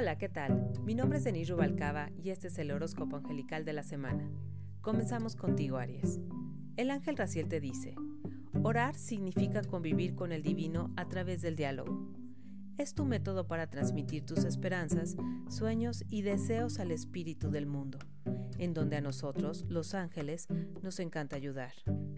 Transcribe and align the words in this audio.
Hola, 0.00 0.16
¿qué 0.16 0.28
tal? 0.28 0.70
Mi 0.84 0.94
nombre 0.94 1.18
es 1.18 1.24
Denis 1.24 1.48
Rubalcaba 1.48 2.10
y 2.22 2.30
este 2.30 2.46
es 2.46 2.58
el 2.60 2.70
horóscopo 2.70 3.16
angelical 3.16 3.64
de 3.64 3.72
la 3.72 3.82
semana. 3.82 4.30
Comenzamos 4.80 5.34
contigo, 5.34 5.76
Aries. 5.76 6.20
El 6.76 6.92
ángel 6.92 7.16
Raciel 7.16 7.48
te 7.48 7.58
dice, 7.58 7.96
orar 8.62 8.94
significa 8.94 9.60
convivir 9.62 10.14
con 10.14 10.30
el 10.30 10.44
divino 10.44 10.92
a 10.96 11.08
través 11.08 11.42
del 11.42 11.56
diálogo. 11.56 12.12
Es 12.76 12.94
tu 12.94 13.06
método 13.06 13.48
para 13.48 13.66
transmitir 13.66 14.24
tus 14.24 14.44
esperanzas, 14.44 15.16
sueños 15.48 16.04
y 16.08 16.22
deseos 16.22 16.78
al 16.78 16.92
espíritu 16.92 17.50
del 17.50 17.66
mundo, 17.66 17.98
en 18.56 18.74
donde 18.74 18.98
a 18.98 19.00
nosotros, 19.00 19.64
los 19.68 19.94
ángeles, 19.94 20.46
nos 20.80 21.00
encanta 21.00 21.34
ayudar. 21.34 21.72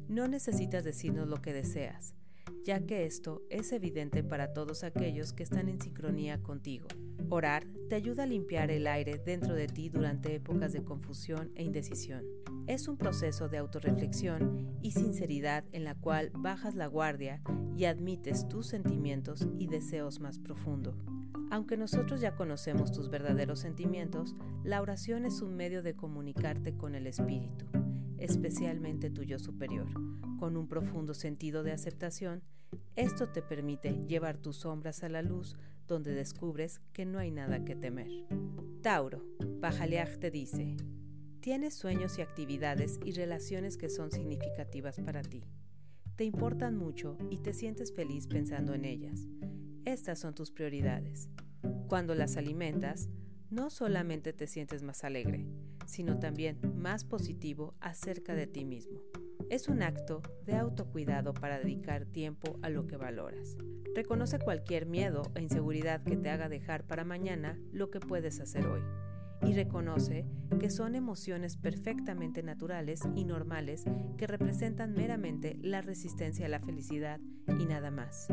No 0.07 0.29
necesitas 0.29 0.85
decirnos 0.85 1.29
lo 1.29 1.41
que 1.41 1.55
deseas, 1.55 2.15
ya 2.65 2.85
que 2.87 3.07
esto 3.07 3.43
es 3.51 3.73
evidente 3.73 4.23
para 4.23 4.53
todos 4.53 4.85
aquellos 4.85 5.33
que 5.33 5.43
están 5.43 5.69
en 5.69 5.81
sincronía 5.81 6.43
contigo. 6.43 6.89
Orar 7.29 7.67
te 7.89 7.95
ayuda 7.95 8.25
a 8.25 8.27
limpiar 8.27 8.71
el 8.71 8.87
aire 8.87 9.21
dentro 9.25 9.55
de 9.55 9.67
ti 9.67 9.89
durante 9.89 10.35
épocas 10.35 10.73
de 10.73 10.83
confusión 10.83 11.51
e 11.55 11.63
indecisión. 11.63 12.25
Es 12.67 12.89
un 12.89 12.97
proceso 12.97 13.49
de 13.49 13.59
autorreflexión 13.59 14.79
y 14.83 14.93
sinceridad 14.93 15.65
en 15.73 15.85
la 15.85 15.95
cual 15.95 16.31
bajas 16.35 16.75
la 16.75 16.87
guardia 16.87 17.43
y 17.77 17.85
admites 17.85 18.49
tus 18.49 18.67
sentimientos 18.67 19.49
y 19.59 19.67
deseos 19.67 20.21
más 20.21 20.39
profundo. 20.39 20.97
Aunque 21.51 21.77
nosotros 21.77 22.21
ya 22.21 22.37
conocemos 22.37 22.93
tus 22.93 23.11
verdaderos 23.11 23.59
sentimientos, 23.59 24.37
la 24.63 24.81
oración 24.81 25.25
es 25.25 25.43
un 25.43 25.57
medio 25.57 25.83
de 25.83 25.95
comunicarte 25.95 26.77
con 26.77 26.95
el 26.95 27.09
Espíritu, 27.09 27.67
especialmente 28.21 29.11
tu 29.11 29.23
yo 29.23 29.39
superior, 29.39 29.89
con 30.39 30.57
un 30.57 30.69
profundo 30.69 31.15
sentido 31.15 31.63
de 31.63 31.73
aceptación. 31.73 32.43
Esto 32.95 33.29
te 33.29 33.43
permite 33.43 34.05
llevar 34.07 34.37
tus 34.37 34.59
sombras 34.59 35.03
a 35.03 35.09
la 35.09 35.23
luz 35.23 35.57
donde 35.89 36.13
descubres 36.13 36.81
que 36.93 37.05
no 37.05 37.19
hay 37.19 37.31
nada 37.31 37.65
que 37.65 37.75
temer. 37.75 38.11
Tauro, 38.83 39.25
Bajaleaj 39.61 40.19
te 40.19 40.31
dice, 40.31 40.77
tienes 41.41 41.75
sueños 41.75 42.19
y 42.19 42.23
actividades 42.23 43.01
y 43.05 43.13
relaciones 43.13 43.77
que 43.77 43.91
son 43.91 44.13
significativas 44.13 45.01
para 45.01 45.23
ti. 45.23 45.43
Te 46.17 46.25
importan 46.25 46.77
mucho 46.77 47.17
y 47.31 47.39
te 47.39 47.53
sientes 47.53 47.93
feliz 47.93 48.27
pensando 48.27 48.75
en 48.75 48.85
ellas. 48.85 49.27
Estas 49.85 50.19
son 50.19 50.35
tus 50.35 50.51
prioridades. 50.51 51.29
Cuando 51.89 52.15
las 52.15 52.37
alimentas, 52.37 53.09
no 53.51 53.71
solamente 53.71 54.33
te 54.33 54.47
sientes 54.47 54.83
más 54.83 55.03
alegre, 55.03 55.47
sino 55.91 56.19
también 56.19 56.59
más 56.77 57.05
positivo 57.05 57.75
acerca 57.81 58.35
de 58.35 58.47
ti 58.47 58.65
mismo. 58.65 59.01
Es 59.51 59.69
un 59.69 59.83
acto 59.83 60.23
de 60.47 60.55
autocuidado 60.55 61.35
para 61.35 61.59
dedicar 61.59 62.07
tiempo 62.07 62.59
a 62.63 62.69
lo 62.69 62.87
que 62.87 62.97
valoras. 62.97 63.57
Reconoce 63.95 64.39
cualquier 64.39 64.87
miedo 64.87 65.23
e 65.35 65.43
inseguridad 65.43 66.05
que 66.05 66.17
te 66.17 66.31
haga 66.31 66.49
dejar 66.49 66.87
para 66.87 67.05
mañana 67.05 67.59
lo 67.73 67.91
que 67.91 67.99
puedes 67.99 68.39
hacer 68.41 68.67
hoy. 68.67 68.83
Y 69.43 69.55
reconoce 69.55 70.27
que 70.61 70.71
son 70.71 70.95
emociones 70.95 71.57
perfectamente 71.57 72.43
naturales 72.43 73.01
y 73.17 73.25
normales 73.25 73.85
que 74.17 74.27
representan 74.27 74.93
meramente 74.93 75.59
la 75.61 75.81
resistencia 75.81 76.47
a 76.47 76.51
la 76.51 76.61
felicidad 76.61 77.19
y 77.59 77.65
nada 77.65 77.91
más. 77.91 78.29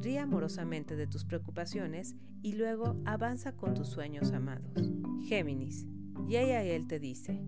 Ríe 0.00 0.18
amorosamente 0.18 0.96
de 0.96 1.06
tus 1.06 1.24
preocupaciones 1.24 2.16
y 2.42 2.54
luego 2.54 3.00
avanza 3.04 3.52
con 3.52 3.74
tus 3.74 3.88
sueños 3.88 4.32
amados. 4.32 4.90
Géminis, 5.22 5.86
y 6.28 6.36
ella 6.36 6.62
él 6.62 6.86
te 6.86 6.98
dice, 6.98 7.40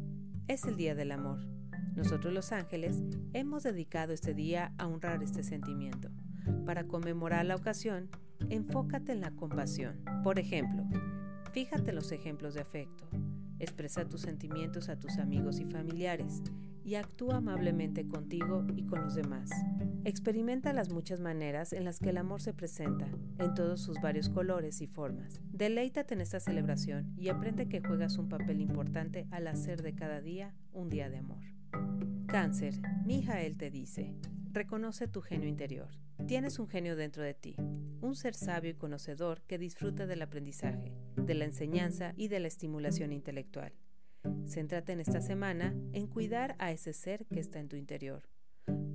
es 0.49 0.65
el 0.65 0.77
día 0.77 0.95
del 0.95 1.13
amor. 1.13 1.47
Nosotros 1.95 2.33
los 2.33 2.53
ángeles 2.53 3.03
hemos 3.33 3.63
dedicado 3.63 4.13
este 4.13 4.35
día 4.35 4.73
a 4.79 4.87
honrar 4.87 5.23
este 5.23 5.43
sentimiento. 5.43 6.11
Para 6.67 6.85
conmemorar 6.85 7.47
la 7.47 7.57
ocasión, 7.57 8.11
enfócate 8.51 9.13
en 9.13 9.21
la 9.21 9.31
compasión. 9.31 10.05
Por 10.23 10.39
ejemplo, 10.39 10.85
fíjate 11.53 11.93
los 11.93 12.11
ejemplos 12.13 12.55
de 12.55 12.61
afecto. 12.61 13.09
Expresa 13.59 14.09
tus 14.09 14.23
sentimientos 14.23 14.89
a 14.89 14.99
tus 14.99 15.19
amigos 15.19 15.61
y 15.61 15.65
familiares 15.65 16.43
y 16.85 16.97
actúa 16.97 17.37
amablemente 17.37 18.07
contigo 18.07 18.65
y 18.77 18.85
con 18.85 19.03
los 19.03 19.15
demás. 19.15 19.51
Experimenta 20.05 20.73
las 20.73 20.91
muchas 20.91 21.21
maneras 21.21 21.73
en 21.73 21.85
las 21.85 21.99
que 21.99 22.11
el 22.11 22.19
amor 22.19 22.43
se 22.43 22.53
presenta, 22.53 23.09
en 23.39 23.55
todos 23.55 23.81
sus 23.81 24.01
varios 24.01 24.29
colores 24.29 24.83
y 24.83 24.87
formas. 24.87 25.41
Deleítate 25.51 26.15
en 26.15 26.21
esta 26.21 26.41
celebración 26.41 27.15
y 27.17 27.29
aprende 27.29 27.69
que 27.69 27.81
juegas 27.81 28.19
un 28.19 28.29
papel 28.29 28.61
importante 28.61 29.27
al 29.31 29.47
hacer 29.47 29.83
de 29.83 29.95
cada 29.95 30.21
día 30.21 30.55
un 30.73 30.91
día 30.91 31.09
de 31.09 31.19
amor. 31.19 31.43
Cáncer, 32.27 32.75
Mijael 33.07 33.57
te 33.57 33.71
dice, 33.71 34.15
reconoce 34.53 35.09
tu 35.09 35.23
genio 35.23 35.49
interior. 35.49 35.89
Tienes 36.27 36.59
un 36.59 36.69
genio 36.69 36.97
dentro 36.97 37.23
de 37.23 37.35
ti, 37.35 37.57
un 38.01 38.15
ser 38.15 38.35
sabio 38.35 38.71
y 38.71 38.75
conocedor 38.75 39.43
que 39.43 39.59
disfruta 39.59 40.07
del 40.07 40.23
aprendizaje, 40.23 40.93
de 41.17 41.35
la 41.35 41.45
enseñanza 41.45 42.13
y 42.17 42.29
de 42.29 42.41
la 42.41 42.49
estimulación 42.49 43.13
intelectual. 43.13 43.73
Céntrate 44.47 44.93
en 44.93 45.01
esta 45.01 45.21
semana 45.21 45.75
en 45.93 46.07
cuidar 46.07 46.55
a 46.59 46.71
ese 46.71 46.93
ser 46.93 47.27
que 47.27 47.41
está 47.41 47.61
en 47.61 47.69
tu 47.69 47.77
interior. 47.77 48.29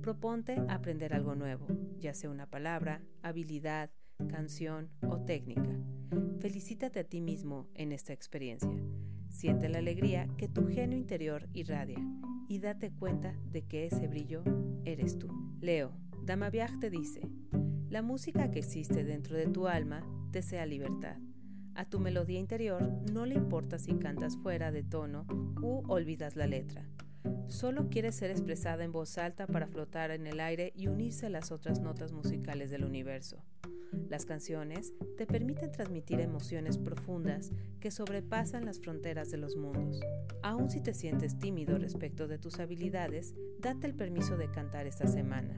Proponte 0.02 0.60
aprender 0.68 1.12
algo 1.12 1.34
nuevo, 1.34 1.66
ya 1.98 2.14
sea 2.14 2.30
una 2.30 2.46
palabra, 2.46 3.02
habilidad, 3.22 3.90
canción 4.28 4.90
o 5.06 5.20
técnica. 5.20 5.78
Felicítate 6.40 7.00
a 7.00 7.04
ti 7.04 7.20
mismo 7.20 7.68
en 7.74 7.92
esta 7.92 8.12
experiencia. 8.12 8.70
Siente 9.28 9.68
la 9.68 9.78
alegría 9.78 10.28
que 10.36 10.48
tu 10.48 10.66
genio 10.66 10.98
interior 10.98 11.48
irradia 11.52 12.00
y 12.48 12.58
date 12.58 12.90
cuenta 12.90 13.38
de 13.44 13.62
que 13.62 13.86
ese 13.86 14.08
brillo 14.08 14.42
eres 14.84 15.18
tú. 15.18 15.28
Leo, 15.60 15.92
Damaviaj 16.24 16.78
te 16.80 16.90
dice, 16.90 17.20
la 17.88 18.02
música 18.02 18.50
que 18.50 18.58
existe 18.60 19.04
dentro 19.04 19.36
de 19.36 19.46
tu 19.46 19.68
alma 19.68 20.02
desea 20.30 20.66
libertad. 20.66 21.16
A 21.74 21.84
tu 21.84 22.00
melodía 22.00 22.38
interior 22.38 22.82
no 23.12 23.26
le 23.26 23.34
importa 23.34 23.78
si 23.78 23.94
cantas 23.94 24.36
fuera 24.36 24.70
de 24.70 24.82
tono 24.82 25.26
u 25.62 25.82
olvidas 25.88 26.36
la 26.36 26.46
letra. 26.46 26.84
Solo 27.48 27.88
quiere 27.88 28.12
ser 28.12 28.30
expresada 28.30 28.84
en 28.84 28.92
voz 28.92 29.18
alta 29.18 29.46
para 29.46 29.66
flotar 29.66 30.10
en 30.10 30.26
el 30.26 30.40
aire 30.40 30.72
y 30.76 30.86
unirse 30.86 31.26
a 31.26 31.30
las 31.30 31.50
otras 31.50 31.80
notas 31.80 32.12
musicales 32.12 32.70
del 32.70 32.84
universo. 32.84 33.42
Las 34.08 34.24
canciones 34.24 34.92
te 35.16 35.26
permiten 35.26 35.72
transmitir 35.72 36.20
emociones 36.20 36.78
profundas 36.78 37.50
que 37.80 37.90
sobrepasan 37.90 38.64
las 38.64 38.80
fronteras 38.80 39.30
de 39.30 39.38
los 39.38 39.56
mundos. 39.56 40.00
Aun 40.42 40.70
si 40.70 40.80
te 40.80 40.94
sientes 40.94 41.38
tímido 41.38 41.76
respecto 41.78 42.28
de 42.28 42.38
tus 42.38 42.60
habilidades, 42.60 43.34
date 43.58 43.86
el 43.86 43.94
permiso 43.94 44.36
de 44.36 44.50
cantar 44.50 44.86
esta 44.86 45.06
semana. 45.06 45.54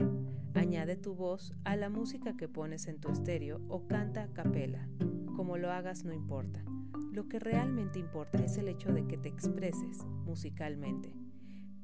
Añade 0.53 0.95
tu 0.95 1.13
voz 1.13 1.53
a 1.63 1.75
la 1.75 1.89
música 1.89 2.35
que 2.37 2.47
pones 2.47 2.87
en 2.87 2.99
tu 2.99 3.11
estéreo 3.11 3.61
o 3.69 3.87
canta 3.87 4.23
a 4.23 4.33
capela. 4.33 4.87
Como 5.43 5.57
lo 5.57 5.71
hagas 5.71 6.05
no 6.05 6.13
importa. 6.13 6.63
Lo 7.11 7.27
que 7.27 7.37
realmente 7.37 7.99
importa 7.99 8.41
es 8.41 8.57
el 8.57 8.69
hecho 8.69 8.93
de 8.93 9.05
que 9.05 9.17
te 9.17 9.27
expreses 9.27 10.05
musicalmente. 10.23 11.13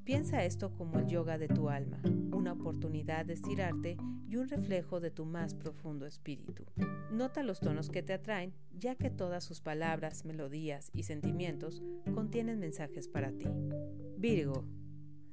Piensa 0.05 0.45
esto 0.45 0.73
como 0.77 0.97
el 0.97 1.07
yoga 1.07 1.37
de 1.37 1.49
tu 1.49 1.67
alma, 1.67 2.01
una 2.31 2.53
oportunidad 2.53 3.25
de 3.25 3.33
estirarte 3.33 3.97
y 4.29 4.37
un 4.37 4.47
reflejo 4.47 5.01
de 5.01 5.11
tu 5.11 5.25
más 5.25 5.55
profundo 5.55 6.05
espíritu. 6.05 6.63
Nota 7.11 7.43
los 7.43 7.59
tonos 7.59 7.89
que 7.89 8.01
te 8.01 8.13
atraen, 8.13 8.53
ya 8.71 8.95
que 8.95 9.09
todas 9.09 9.43
sus 9.43 9.59
palabras, 9.59 10.23
melodías 10.23 10.89
y 10.93 11.03
sentimientos 11.03 11.83
contienen 12.13 12.59
mensajes 12.59 13.09
para 13.09 13.33
ti. 13.33 13.47
Virgo. 14.17 14.63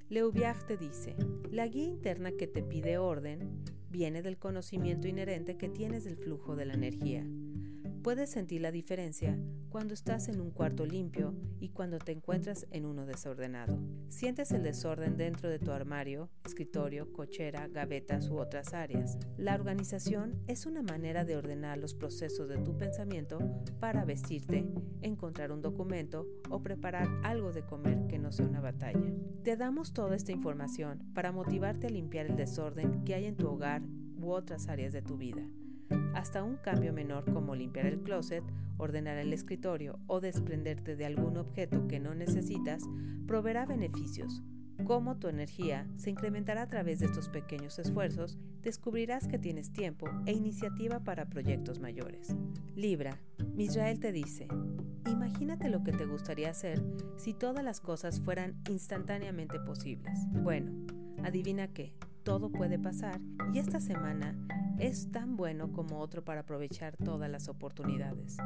Leuviag 0.08 0.66
te 0.66 0.76
dice, 0.76 1.14
la 1.52 1.68
guía 1.68 1.84
interna 1.84 2.32
que 2.32 2.48
te 2.48 2.64
pide 2.64 2.98
orden 2.98 3.62
viene 3.88 4.20
del 4.20 4.36
conocimiento 4.36 5.06
inherente 5.06 5.56
que 5.56 5.68
tienes 5.68 6.02
del 6.02 6.16
flujo 6.16 6.56
de 6.56 6.64
la 6.66 6.74
energía. 6.74 7.24
Puedes 8.06 8.30
sentir 8.30 8.60
la 8.60 8.70
diferencia 8.70 9.36
cuando 9.68 9.92
estás 9.92 10.28
en 10.28 10.40
un 10.40 10.52
cuarto 10.52 10.86
limpio 10.86 11.34
y 11.58 11.70
cuando 11.70 11.98
te 11.98 12.12
encuentras 12.12 12.68
en 12.70 12.86
uno 12.86 13.04
desordenado. 13.04 13.80
Sientes 14.10 14.52
el 14.52 14.62
desorden 14.62 15.16
dentro 15.16 15.50
de 15.50 15.58
tu 15.58 15.72
armario, 15.72 16.30
escritorio, 16.44 17.12
cochera, 17.12 17.66
gavetas 17.66 18.30
u 18.30 18.38
otras 18.38 18.74
áreas. 18.74 19.18
La 19.36 19.56
organización 19.56 20.40
es 20.46 20.66
una 20.66 20.82
manera 20.82 21.24
de 21.24 21.34
ordenar 21.34 21.78
los 21.78 21.94
procesos 21.94 22.48
de 22.48 22.58
tu 22.58 22.78
pensamiento 22.78 23.40
para 23.80 24.04
vestirte, 24.04 24.68
encontrar 25.02 25.50
un 25.50 25.60
documento 25.60 26.28
o 26.48 26.62
preparar 26.62 27.08
algo 27.24 27.52
de 27.52 27.66
comer 27.66 28.06
que 28.06 28.20
no 28.20 28.30
sea 28.30 28.46
una 28.46 28.60
batalla. 28.60 29.12
Te 29.42 29.56
damos 29.56 29.92
toda 29.92 30.14
esta 30.14 30.30
información 30.30 31.02
para 31.12 31.32
motivarte 31.32 31.88
a 31.88 31.90
limpiar 31.90 32.26
el 32.26 32.36
desorden 32.36 33.02
que 33.02 33.16
hay 33.16 33.24
en 33.24 33.36
tu 33.36 33.48
hogar 33.48 33.82
u 34.16 34.30
otras 34.30 34.68
áreas 34.68 34.92
de 34.92 35.02
tu 35.02 35.16
vida 35.16 35.44
hasta 36.16 36.42
un 36.42 36.56
cambio 36.56 36.94
menor 36.94 37.30
como 37.30 37.54
limpiar 37.54 37.84
el 37.84 38.00
closet, 38.00 38.42
ordenar 38.78 39.18
el 39.18 39.34
escritorio 39.34 39.98
o 40.06 40.20
desprenderte 40.20 40.96
de 40.96 41.04
algún 41.04 41.36
objeto 41.36 41.86
que 41.88 42.00
no 42.00 42.14
necesitas, 42.14 42.82
proveerá 43.26 43.66
beneficios. 43.66 44.42
Como 44.84 45.18
tu 45.18 45.28
energía 45.28 45.86
se 45.96 46.08
incrementará 46.08 46.62
a 46.62 46.68
través 46.68 47.00
de 47.00 47.06
estos 47.06 47.28
pequeños 47.28 47.78
esfuerzos, 47.78 48.38
descubrirás 48.62 49.28
que 49.28 49.38
tienes 49.38 49.72
tiempo 49.72 50.06
e 50.24 50.32
iniciativa 50.32 51.00
para 51.00 51.28
proyectos 51.28 51.80
mayores. 51.80 52.34
Libra, 52.74 53.18
Misrael 53.54 54.00
te 54.00 54.10
dice, 54.10 54.48
imagínate 55.10 55.68
lo 55.68 55.82
que 55.82 55.92
te 55.92 56.06
gustaría 56.06 56.48
hacer 56.48 56.82
si 57.18 57.34
todas 57.34 57.62
las 57.62 57.80
cosas 57.80 58.20
fueran 58.20 58.56
instantáneamente 58.70 59.60
posibles. 59.60 60.18
Bueno, 60.32 60.72
adivina 61.22 61.68
qué, 61.68 61.94
todo 62.22 62.50
puede 62.50 62.78
pasar 62.78 63.20
y 63.52 63.58
esta 63.58 63.80
semana 63.80 64.34
es 64.78 65.10
tan 65.10 65.36
bueno 65.36 65.72
como 65.72 66.00
otro 66.00 66.24
para 66.24 66.40
aprovechar 66.40 66.96
todas 66.96 67.30
las 67.30 67.48
oportunidades. 67.48 68.36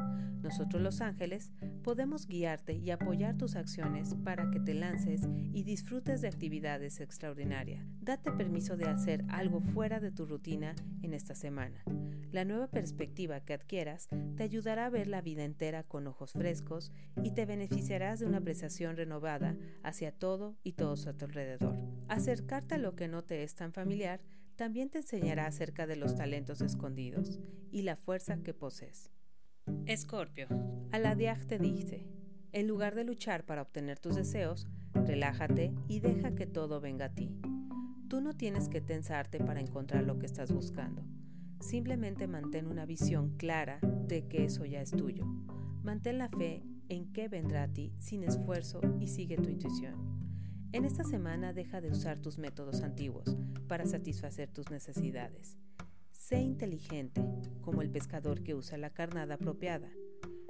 Nosotros 0.41 0.81
los 0.81 1.01
ángeles 1.01 1.51
podemos 1.83 2.27
guiarte 2.27 2.73
y 2.73 2.91
apoyar 2.91 3.37
tus 3.37 3.55
acciones 3.55 4.15
para 4.23 4.49
que 4.49 4.59
te 4.59 4.73
lances 4.73 5.21
y 5.53 5.63
disfrutes 5.63 6.21
de 6.21 6.27
actividades 6.27 6.99
extraordinarias. 6.99 7.85
Date 8.01 8.31
permiso 8.31 8.77
de 8.77 8.85
hacer 8.85 9.25
algo 9.29 9.61
fuera 9.61 9.99
de 9.99 10.11
tu 10.11 10.25
rutina 10.25 10.75
en 11.01 11.13
esta 11.13 11.35
semana. 11.35 11.83
La 12.31 12.45
nueva 12.45 12.67
perspectiva 12.67 13.41
que 13.41 13.53
adquieras 13.53 14.07
te 14.37 14.43
ayudará 14.43 14.85
a 14.85 14.89
ver 14.89 15.07
la 15.07 15.21
vida 15.21 15.43
entera 15.43 15.83
con 15.83 16.07
ojos 16.07 16.31
frescos 16.31 16.93
y 17.23 17.31
te 17.31 17.45
beneficiarás 17.45 18.19
de 18.19 18.25
una 18.25 18.37
apreciación 18.37 18.95
renovada 18.95 19.57
hacia 19.83 20.13
todo 20.13 20.55
y 20.63 20.73
todos 20.73 21.07
a 21.07 21.13
tu 21.13 21.25
alrededor. 21.25 21.75
Acercarte 22.07 22.75
a 22.75 22.77
lo 22.77 22.95
que 22.95 23.09
no 23.09 23.23
te 23.23 23.43
es 23.43 23.55
tan 23.55 23.73
familiar 23.73 24.21
también 24.61 24.91
te 24.91 24.99
enseñará 24.99 25.47
acerca 25.47 25.87
de 25.87 25.95
los 25.95 26.13
talentos 26.13 26.61
escondidos 26.61 27.39
y 27.71 27.81
la 27.81 27.95
fuerza 27.95 28.43
que 28.43 28.53
posees. 28.53 29.09
Escorpio. 29.87 30.45
Aladiag 30.91 31.47
te 31.47 31.57
dice, 31.57 32.05
en 32.51 32.67
lugar 32.67 32.93
de 32.93 33.03
luchar 33.03 33.43
para 33.43 33.63
obtener 33.63 33.97
tus 33.97 34.15
deseos, 34.17 34.67
relájate 34.93 35.73
y 35.87 35.99
deja 35.99 36.35
que 36.35 36.45
todo 36.45 36.79
venga 36.79 37.05
a 37.05 37.15
ti. 37.15 37.35
Tú 38.07 38.21
no 38.21 38.33
tienes 38.33 38.69
que 38.69 38.81
tensarte 38.81 39.39
para 39.39 39.61
encontrar 39.61 40.03
lo 40.03 40.19
que 40.19 40.27
estás 40.27 40.51
buscando. 40.51 41.03
Simplemente 41.59 42.27
mantén 42.27 42.67
una 42.67 42.85
visión 42.85 43.35
clara 43.37 43.79
de 43.81 44.27
que 44.27 44.45
eso 44.45 44.63
ya 44.65 44.83
es 44.83 44.91
tuyo. 44.91 45.25
Mantén 45.81 46.19
la 46.19 46.29
fe 46.29 46.61
en 46.87 47.11
que 47.13 47.29
vendrá 47.29 47.63
a 47.63 47.67
ti 47.67 47.95
sin 47.97 48.21
esfuerzo 48.23 48.79
y 48.99 49.07
sigue 49.07 49.37
tu 49.37 49.49
intuición. 49.49 50.10
En 50.73 50.85
esta 50.85 51.03
semana 51.03 51.51
deja 51.51 51.81
de 51.81 51.89
usar 51.89 52.19
tus 52.19 52.37
métodos 52.37 52.81
antiguos 52.81 53.35
para 53.67 53.85
satisfacer 53.85 54.49
tus 54.49 54.71
necesidades. 54.71 55.57
Sé 56.13 56.39
inteligente, 56.39 57.21
como 57.59 57.81
el 57.81 57.89
pescador 57.89 58.41
que 58.41 58.55
usa 58.55 58.77
la 58.77 58.89
carnada 58.89 59.35
apropiada. 59.35 59.89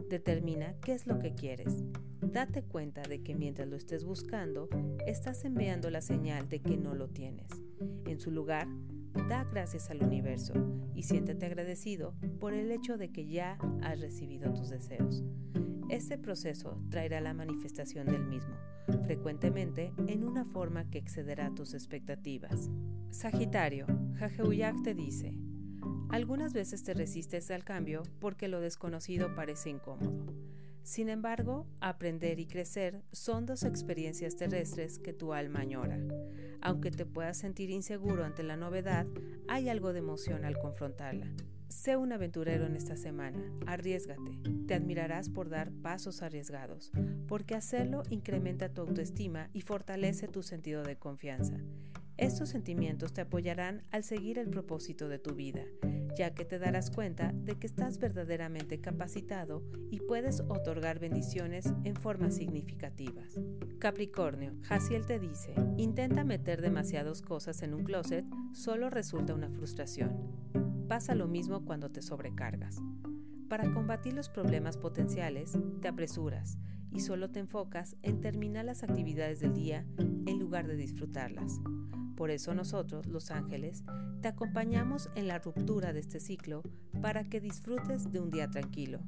Determina 0.10 0.76
qué 0.82 0.94
es 0.94 1.08
lo 1.08 1.18
que 1.18 1.34
quieres. 1.34 1.84
Date 2.22 2.62
cuenta 2.62 3.02
de 3.02 3.24
que 3.24 3.34
mientras 3.34 3.68
lo 3.68 3.76
estés 3.76 4.04
buscando, 4.04 4.70
estás 5.08 5.44
enviando 5.44 5.90
la 5.90 6.02
señal 6.02 6.48
de 6.50 6.62
que 6.62 6.78
no 6.78 6.94
lo 6.94 7.08
tienes. 7.08 7.50
En 8.06 8.20
su 8.20 8.30
lugar, 8.30 8.68
da 9.28 9.44
gracias 9.46 9.90
al 9.90 10.04
universo 10.04 10.54
y 10.94 11.02
siéntete 11.02 11.48
agradecido 11.48 12.14
por 12.40 12.54
el 12.54 12.72
hecho 12.72 12.98
de 12.98 13.12
que 13.12 13.26
ya 13.26 13.58
has 13.82 14.00
recibido 14.00 14.54
tus 14.54 14.70
deseos. 14.70 15.24
Este 15.90 16.20
proceso 16.20 16.80
traerá 16.90 17.22
la 17.22 17.34
manifestación 17.34 18.06
del 18.06 18.24
mismo, 18.24 18.56
frecuentemente 19.00 19.94
en 20.08 20.24
una 20.24 20.46
forma 20.46 20.90
que 20.90 20.98
excederá 20.98 21.54
tus 21.54 21.74
expectativas. 21.74 22.70
Sagitario, 23.10 23.86
Jajeuyak 24.16 24.82
te 24.84 24.94
dice, 24.94 25.38
algunas 26.10 26.54
veces 26.54 26.84
te 26.84 26.94
resistes 26.94 27.52
al 27.52 27.64
cambio 27.64 28.04
porque 28.20 28.48
lo 28.48 28.60
desconocido 28.60 29.34
parece 29.36 29.70
incómodo. 29.70 30.26
Sin 30.84 31.10
embargo, 31.10 31.68
aprender 31.80 32.40
y 32.40 32.48
crecer 32.48 33.04
son 33.12 33.46
dos 33.46 33.64
experiencias 33.64 34.36
terrestres 34.36 35.00
que 35.00 35.14
tu 35.14 35.34
alma 35.34 35.60
añora. 35.60 36.00
Aunque 36.62 36.92
te 36.92 37.06
puedas 37.06 37.38
sentir 37.38 37.70
inseguro 37.70 38.24
ante 38.24 38.44
la 38.44 38.56
novedad, 38.56 39.08
hay 39.48 39.70
algo 39.70 39.94
de 39.94 40.00
emoción 40.00 40.46
al 40.46 40.58
confrontarla. 40.60 41.28
Sé 41.68 41.96
un 41.96 42.12
aventurero 42.12 42.66
en 42.66 42.76
esta 42.76 42.98
semana, 42.98 43.42
arriesgate, 43.66 44.40
te 44.68 44.74
admirarás 44.74 45.30
por 45.30 45.50
dar 45.50 45.72
pasos 45.72 46.22
arriesgados, 46.22 46.92
porque 47.28 47.56
hacerlo 47.56 48.04
incrementa 48.10 48.74
tu 48.74 48.82
autoestima 48.82 49.50
y 49.54 49.62
fortalece 49.62 50.28
tu 50.28 50.44
sentido 50.44 50.84
de 50.84 50.98
confianza. 50.98 51.58
Estos 52.18 52.50
sentimientos 52.50 53.14
te 53.14 53.22
apoyarán 53.22 53.84
al 53.92 54.04
seguir 54.04 54.38
el 54.38 54.50
propósito 54.50 55.08
de 55.08 55.18
tu 55.18 55.34
vida, 55.34 55.64
ya 56.18 56.34
que 56.34 56.46
te 56.46 56.60
darás 56.60 56.92
cuenta 56.92 57.32
de 57.34 57.56
que 57.56 57.68
estás 57.68 57.98
verdaderamente 57.98 58.80
capacitado 58.80 59.64
y 59.90 60.00
puedes 60.00 60.42
otorgar 60.42 61.00
bendiciones 61.00 61.74
en 61.84 61.96
formas 61.96 62.36
significativas. 62.36 63.40
Capricornio, 63.80 64.54
Jaciel 64.64 65.06
te 65.06 65.20
dice, 65.20 65.54
intenta 65.78 66.24
meter 66.24 66.62
demasiadas 66.62 67.22
cosas 67.22 67.62
en 67.64 67.74
un 67.74 67.84
closet, 67.84 68.26
solo 68.54 68.90
resulta 68.90 69.34
una 69.34 69.50
frustración. 69.50 70.32
Pasa 70.88 71.16
lo 71.16 71.28
mismo 71.28 71.66
cuando 71.66 71.90
te 71.90 72.02
sobrecargas. 72.02 72.78
Para 73.50 73.72
combatir 73.74 74.14
los 74.14 74.30
problemas 74.30 74.78
potenciales, 74.78 75.58
te 75.82 75.88
apresuras 75.88 76.58
y 76.92 77.02
solo 77.02 77.32
te 77.32 77.40
enfocas 77.40 77.96
en 78.02 78.22
terminar 78.22 78.66
las 78.66 78.84
actividades 78.84 79.40
del 79.40 79.54
día 79.54 79.86
en 79.98 80.40
lugar 80.40 80.68
de 80.68 80.76
disfrutarlas. 80.76 81.60
Por 82.16 82.32
eso 82.32 82.54
nosotros, 82.54 83.08
los 83.08 83.32
ángeles, 83.32 83.84
te 84.22 84.28
acompañamos 84.28 85.10
en 85.16 85.28
la 85.28 85.40
ruptura 85.40 85.94
de 85.94 86.00
este 86.00 86.20
ciclo 86.20 86.64
para 87.02 87.24
que 87.24 87.42
disfrutes 87.42 88.12
de 88.12 88.20
un 88.20 88.30
día 88.30 88.50
tranquilo. 88.50 89.00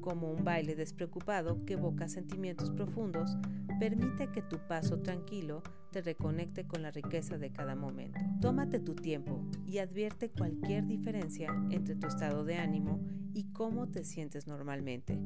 Como 0.00 0.30
un 0.32 0.44
baile 0.44 0.74
despreocupado 0.74 1.64
que 1.64 1.74
evoca 1.74 2.08
sentimientos 2.08 2.70
profundos, 2.70 3.36
permite 3.78 4.30
que 4.32 4.42
tu 4.42 4.58
paso 4.66 5.00
tranquilo 5.00 5.62
te 5.92 6.02
reconecte 6.02 6.66
con 6.66 6.82
la 6.82 6.90
riqueza 6.90 7.38
de 7.38 7.50
cada 7.50 7.74
momento. 7.74 8.20
Tómate 8.40 8.80
tu 8.80 8.94
tiempo 8.94 9.40
y 9.66 9.78
advierte 9.78 10.30
cualquier 10.30 10.86
diferencia 10.86 11.54
entre 11.70 11.94
tu 11.94 12.06
estado 12.06 12.44
de 12.44 12.56
ánimo 12.56 13.00
y 13.34 13.44
cómo 13.52 13.88
te 13.88 14.04
sientes 14.04 14.46
normalmente. 14.46 15.18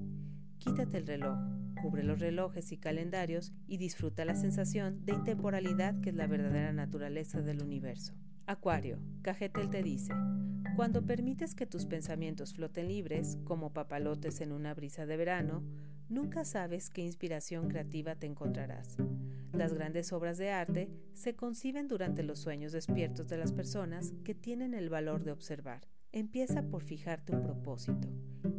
Quítate 0.59 0.99
el 0.99 1.07
reloj, 1.07 1.39
cubre 1.83 2.05
los 2.05 2.21
relojes 2.21 2.71
y 2.71 2.79
calendarios 2.79 3.53
y 3.67 3.77
disfruta 3.77 4.25
la 4.25 4.37
sensación 4.37 5.05
de 5.05 5.15
intemporalidad 5.15 6.01
que 6.01 6.11
es 6.11 6.17
la 6.17 6.29
verdadera 6.29 6.73
naturaleza 6.73 7.43
del 7.43 7.61
universo. 7.61 8.15
Acuario, 8.47 9.01
Cajetel 9.23 9.69
te 9.69 9.83
dice, 9.83 10.15
cuando 10.77 11.05
permites 11.05 11.55
que 11.55 11.67
tus 11.67 11.87
pensamientos 11.87 12.55
floten 12.55 12.89
libres, 12.89 13.37
como 13.45 13.73
papalotes 13.73 14.41
en 14.41 14.53
una 14.53 14.75
brisa 14.75 15.07
de 15.07 15.17
verano, 15.17 15.65
nunca 16.09 16.45
sabes 16.45 16.89
qué 16.89 17.03
inspiración 17.03 17.69
creativa 17.69 18.15
te 18.15 18.27
encontrarás. 18.27 18.97
Las 19.53 19.75
grandes 19.75 20.13
obras 20.13 20.39
de 20.39 20.51
arte 20.51 20.89
se 21.13 21.35
conciben 21.35 21.89
durante 21.89 22.23
los 22.23 22.39
sueños 22.39 22.73
despiertos 22.73 23.29
de 23.29 23.39
las 23.39 23.53
personas 23.53 24.13
que 24.25 24.35
tienen 24.35 24.73
el 24.73 24.89
valor 24.89 25.25
de 25.25 25.33
observar. 25.33 25.89
Empieza 26.13 26.63
por 26.63 26.83
fijarte 26.83 27.35
un 27.35 27.43
propósito 27.43 28.09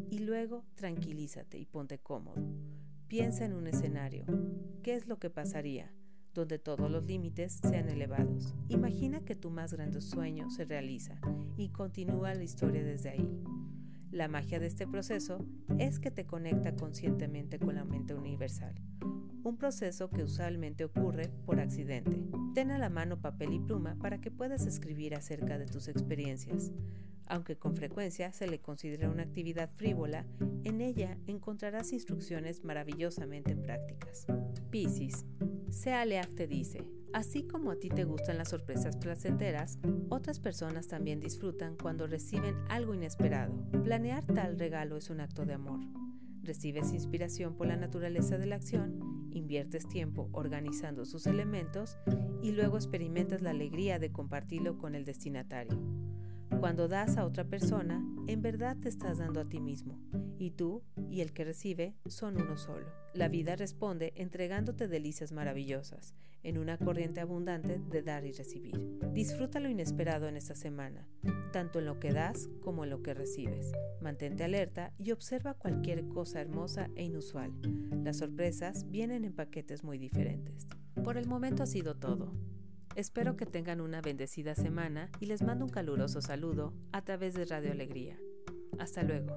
y 0.09 0.19
luego 0.19 0.65
tranquilízate 0.75 1.57
y 1.57 1.65
ponte 1.65 1.99
cómodo. 1.99 2.43
Piensa 3.07 3.45
en 3.45 3.53
un 3.53 3.67
escenario. 3.67 4.25
¿Qué 4.81 4.95
es 4.95 5.07
lo 5.07 5.19
que 5.19 5.29
pasaría? 5.29 5.93
donde 6.33 6.57
todos 6.57 6.89
los 6.89 7.05
límites 7.05 7.59
sean 7.61 7.89
elevados. 7.89 8.55
Imagina 8.67 9.21
que 9.21 9.35
tu 9.35 9.51
más 9.51 9.73
grande 9.73 10.01
sueño 10.01 10.49
se 10.49 10.65
realiza 10.65 11.19
y 11.57 11.69
continúa 11.69 12.33
la 12.33 12.43
historia 12.43 12.83
desde 12.83 13.09
ahí. 13.09 13.43
La 14.11 14.27
magia 14.27 14.59
de 14.59 14.67
este 14.67 14.87
proceso 14.87 15.45
es 15.77 15.99
que 15.99 16.11
te 16.11 16.25
conecta 16.25 16.75
conscientemente 16.75 17.59
con 17.59 17.75
la 17.75 17.85
mente 17.85 18.13
universal, 18.13 18.73
un 19.43 19.57
proceso 19.57 20.09
que 20.09 20.23
usualmente 20.23 20.85
ocurre 20.85 21.29
por 21.45 21.59
accidente. 21.59 22.23
Ten 22.53 22.71
a 22.71 22.77
la 22.77 22.89
mano 22.89 23.21
papel 23.21 23.53
y 23.53 23.59
pluma 23.59 23.95
para 23.95 24.21
que 24.21 24.31
puedas 24.31 24.65
escribir 24.65 25.15
acerca 25.15 25.57
de 25.57 25.65
tus 25.65 25.87
experiencias. 25.87 26.71
Aunque 27.27 27.55
con 27.55 27.75
frecuencia 27.75 28.31
se 28.31 28.47
le 28.47 28.59
considera 28.59 29.09
una 29.09 29.23
actividad 29.23 29.69
frívola, 29.75 30.25
en 30.63 30.81
ella 30.81 31.17
encontrarás 31.27 31.93
instrucciones 31.93 32.63
maravillosamente 32.63 33.55
prácticas. 33.55 34.25
Piscis. 34.69 35.25
Sealeak 35.69 36.35
te 36.35 36.47
dice, 36.47 36.85
así 37.13 37.43
como 37.43 37.71
a 37.71 37.75
ti 37.77 37.89
te 37.89 38.03
gustan 38.03 38.37
las 38.37 38.49
sorpresas 38.49 38.97
placenteras, 38.97 39.79
otras 40.09 40.39
personas 40.39 40.87
también 40.87 41.19
disfrutan 41.19 41.75
cuando 41.75 42.05
reciben 42.07 42.55
algo 42.69 42.93
inesperado. 42.93 43.53
Planear 43.83 44.25
tal 44.25 44.59
regalo 44.59 44.97
es 44.97 45.09
un 45.09 45.19
acto 45.19 45.45
de 45.45 45.53
amor. 45.53 45.79
Recibes 46.43 46.91
inspiración 46.91 47.55
por 47.55 47.67
la 47.67 47.77
naturaleza 47.77 48.37
de 48.37 48.45
la 48.45 48.55
acción, 48.55 49.29
inviertes 49.31 49.87
tiempo 49.87 50.29
organizando 50.33 51.05
sus 51.05 51.25
elementos 51.25 51.97
y 52.41 52.51
luego 52.51 52.75
experimentas 52.75 53.41
la 53.41 53.51
alegría 53.51 53.97
de 53.97 54.11
compartirlo 54.11 54.77
con 54.77 54.93
el 54.93 55.05
destinatario. 55.05 55.79
Cuando 56.59 56.87
das 56.87 57.17
a 57.17 57.25
otra 57.25 57.43
persona, 57.43 58.03
en 58.27 58.41
verdad 58.41 58.77
te 58.77 58.89
estás 58.89 59.17
dando 59.17 59.39
a 59.39 59.45
ti 59.45 59.59
mismo, 59.59 59.99
y 60.37 60.51
tú 60.51 60.83
y 61.09 61.21
el 61.21 61.33
que 61.33 61.45
recibe 61.45 61.95
son 62.05 62.41
uno 62.41 62.57
solo. 62.57 62.87
La 63.13 63.27
vida 63.27 63.55
responde 63.55 64.13
entregándote 64.15 64.87
delicias 64.87 65.31
maravillosas, 65.31 66.13
en 66.41 66.57
una 66.57 66.77
corriente 66.77 67.21
abundante 67.21 67.79
de 67.79 68.01
dar 68.01 68.25
y 68.25 68.31
recibir. 68.31 68.99
Disfruta 69.13 69.59
lo 69.59 69.69
inesperado 69.69 70.27
en 70.27 70.35
esta 70.35 70.55
semana, 70.55 71.07
tanto 71.51 71.79
en 71.79 71.85
lo 71.85 71.99
que 71.99 72.11
das 72.11 72.49
como 72.61 72.83
en 72.83 72.89
lo 72.89 73.01
que 73.01 73.13
recibes. 73.13 73.71
Mantente 74.01 74.43
alerta 74.43 74.93
y 74.97 75.11
observa 75.11 75.53
cualquier 75.53 76.07
cosa 76.07 76.41
hermosa 76.41 76.89
e 76.95 77.03
inusual. 77.03 77.53
Las 78.03 78.17
sorpresas 78.17 78.89
vienen 78.89 79.23
en 79.25 79.33
paquetes 79.33 79.83
muy 79.83 79.97
diferentes. 79.97 80.67
Por 81.03 81.17
el 81.17 81.27
momento 81.27 81.63
ha 81.63 81.67
sido 81.67 81.95
todo. 81.95 82.33
Espero 82.95 83.35
que 83.35 83.45
tengan 83.45 83.81
una 83.81 84.01
bendecida 84.01 84.53
semana 84.53 85.09
y 85.19 85.25
les 85.25 85.41
mando 85.41 85.65
un 85.65 85.71
caluroso 85.71 86.21
saludo 86.21 86.73
a 86.91 87.01
través 87.01 87.33
de 87.33 87.45
Radio 87.45 87.71
Alegría. 87.71 88.17
Hasta 88.77 89.01
luego. 89.01 89.35